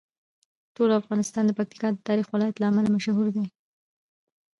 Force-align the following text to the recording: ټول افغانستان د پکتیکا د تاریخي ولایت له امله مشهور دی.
ټول 0.75 0.89
افغانستان 1.01 1.43
د 1.45 1.51
پکتیکا 1.57 1.87
د 1.93 1.99
تاریخي 2.09 2.31
ولایت 2.33 2.55
له 2.59 2.65
امله 2.69 2.89
مشهور 2.97 3.27
دی. 3.35 3.45